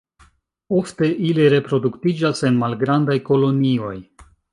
Ofte 0.77 1.09
ili 1.31 1.45
reproduktiĝas 1.53 2.41
en 2.49 2.57
malgrandaj 2.63 3.19
kolonioj. 3.29 3.93